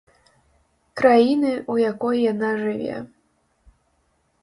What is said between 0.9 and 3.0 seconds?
Краіны, у якой яна жыве.